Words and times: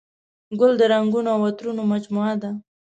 ګل 0.59 0.73
د 0.77 0.81
رنګونو 0.93 1.29
او 1.35 1.41
عطرونو 1.49 1.83
مجموعه 1.91 2.35
ده. 2.41 2.49